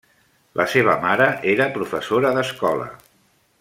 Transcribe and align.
La 0.61 0.65
seva 0.75 0.95
mare 1.03 1.27
era 1.53 1.69
professora 1.79 2.33
d'escola. 2.39 2.93